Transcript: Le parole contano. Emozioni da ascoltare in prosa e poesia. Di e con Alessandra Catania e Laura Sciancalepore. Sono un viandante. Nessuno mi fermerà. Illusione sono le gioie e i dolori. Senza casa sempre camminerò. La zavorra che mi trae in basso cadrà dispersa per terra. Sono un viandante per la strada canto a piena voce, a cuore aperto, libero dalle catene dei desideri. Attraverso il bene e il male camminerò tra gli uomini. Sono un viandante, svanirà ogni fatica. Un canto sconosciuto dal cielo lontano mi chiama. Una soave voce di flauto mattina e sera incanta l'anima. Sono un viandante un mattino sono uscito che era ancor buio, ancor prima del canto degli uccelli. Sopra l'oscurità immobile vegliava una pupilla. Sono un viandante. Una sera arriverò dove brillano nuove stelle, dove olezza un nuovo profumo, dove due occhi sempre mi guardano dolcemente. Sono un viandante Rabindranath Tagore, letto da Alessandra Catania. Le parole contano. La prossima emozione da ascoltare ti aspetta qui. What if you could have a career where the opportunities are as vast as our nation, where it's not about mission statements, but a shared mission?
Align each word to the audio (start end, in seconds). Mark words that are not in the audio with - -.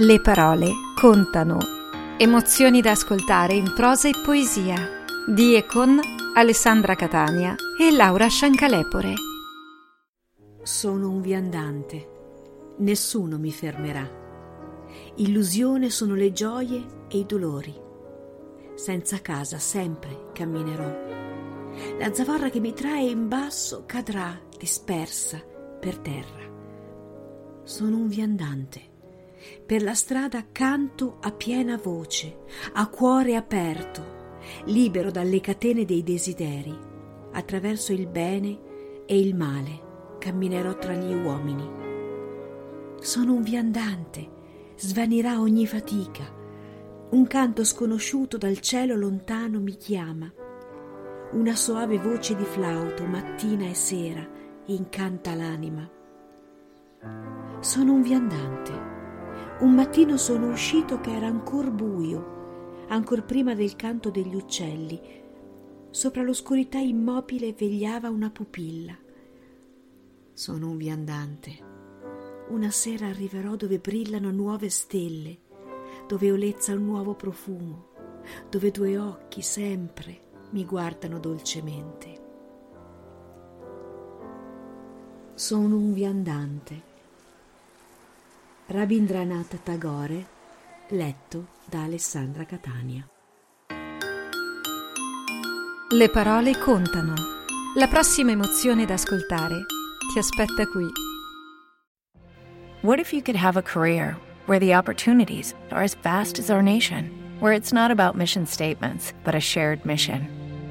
Le 0.00 0.20
parole 0.20 0.70
contano. 0.94 1.58
Emozioni 2.18 2.80
da 2.80 2.92
ascoltare 2.92 3.54
in 3.54 3.72
prosa 3.74 4.06
e 4.06 4.12
poesia. 4.24 4.76
Di 5.26 5.56
e 5.56 5.66
con 5.66 5.98
Alessandra 6.36 6.94
Catania 6.94 7.56
e 7.76 7.90
Laura 7.90 8.28
Sciancalepore. 8.28 9.14
Sono 10.62 11.08
un 11.08 11.20
viandante. 11.20 12.08
Nessuno 12.76 13.38
mi 13.38 13.50
fermerà. 13.50 14.08
Illusione 15.16 15.90
sono 15.90 16.14
le 16.14 16.30
gioie 16.30 16.86
e 17.08 17.18
i 17.18 17.26
dolori. 17.26 17.74
Senza 18.76 19.20
casa 19.20 19.58
sempre 19.58 20.30
camminerò. 20.32 20.94
La 21.98 22.14
zavorra 22.14 22.50
che 22.50 22.60
mi 22.60 22.72
trae 22.72 23.02
in 23.02 23.26
basso 23.26 23.82
cadrà 23.84 24.38
dispersa 24.56 25.42
per 25.80 25.98
terra. 25.98 26.46
Sono 27.64 27.96
un 27.96 28.06
viandante 28.06 28.96
per 29.64 29.82
la 29.82 29.94
strada 29.94 30.46
canto 30.50 31.18
a 31.20 31.32
piena 31.32 31.76
voce, 31.76 32.44
a 32.72 32.88
cuore 32.88 33.36
aperto, 33.36 34.16
libero 34.64 35.10
dalle 35.10 35.40
catene 35.40 35.84
dei 35.84 36.02
desideri. 36.02 36.86
Attraverso 37.32 37.92
il 37.92 38.06
bene 38.06 38.58
e 39.06 39.18
il 39.18 39.34
male 39.34 40.16
camminerò 40.18 40.76
tra 40.76 40.94
gli 40.94 41.12
uomini. 41.14 41.68
Sono 43.00 43.34
un 43.34 43.42
viandante, 43.42 44.28
svanirà 44.76 45.40
ogni 45.40 45.66
fatica. 45.66 46.36
Un 47.10 47.26
canto 47.26 47.64
sconosciuto 47.64 48.36
dal 48.36 48.60
cielo 48.60 48.96
lontano 48.96 49.60
mi 49.60 49.76
chiama. 49.76 50.30
Una 51.32 51.54
soave 51.54 51.98
voce 51.98 52.34
di 52.34 52.44
flauto 52.44 53.04
mattina 53.04 53.66
e 53.68 53.74
sera 53.74 54.26
incanta 54.66 55.34
l'anima. 55.34 55.88
Sono 57.60 57.92
un 57.92 58.02
viandante 58.02 58.96
un 59.60 59.74
mattino 59.74 60.16
sono 60.16 60.50
uscito 60.50 61.00
che 61.00 61.12
era 61.12 61.26
ancor 61.26 61.72
buio, 61.72 62.84
ancor 62.88 63.24
prima 63.24 63.54
del 63.54 63.74
canto 63.74 64.08
degli 64.08 64.36
uccelli. 64.36 65.00
Sopra 65.90 66.22
l'oscurità 66.22 66.78
immobile 66.78 67.52
vegliava 67.54 68.08
una 68.08 68.30
pupilla. 68.30 68.96
Sono 70.32 70.68
un 70.68 70.76
viandante. 70.76 71.66
Una 72.50 72.70
sera 72.70 73.08
arriverò 73.08 73.56
dove 73.56 73.80
brillano 73.80 74.30
nuove 74.30 74.70
stelle, 74.70 75.38
dove 76.06 76.30
olezza 76.30 76.72
un 76.72 76.84
nuovo 76.84 77.14
profumo, 77.14 77.88
dove 78.48 78.70
due 78.70 78.96
occhi 78.96 79.42
sempre 79.42 80.26
mi 80.50 80.64
guardano 80.64 81.18
dolcemente. 81.18 82.26
Sono 85.34 85.76
un 85.76 85.92
viandante 85.92 86.87
Rabindranath 88.70 89.62
Tagore, 89.62 90.26
letto 90.88 91.46
da 91.64 91.84
Alessandra 91.84 92.44
Catania. 92.44 93.02
Le 95.90 96.10
parole 96.10 96.54
contano. 96.58 97.14
La 97.76 97.88
prossima 97.88 98.32
emozione 98.32 98.84
da 98.84 98.92
ascoltare 98.92 99.64
ti 100.12 100.18
aspetta 100.18 100.66
qui. 100.66 100.86
What 102.82 102.98
if 102.98 103.10
you 103.10 103.22
could 103.22 103.36
have 103.36 103.56
a 103.56 103.62
career 103.62 104.18
where 104.44 104.58
the 104.58 104.74
opportunities 104.74 105.54
are 105.70 105.82
as 105.82 105.94
vast 106.02 106.38
as 106.38 106.50
our 106.50 106.62
nation, 106.62 107.10
where 107.40 107.54
it's 107.54 107.72
not 107.72 107.90
about 107.90 108.16
mission 108.16 108.44
statements, 108.44 109.14
but 109.24 109.34
a 109.34 109.40
shared 109.40 109.86
mission? 109.86 110.37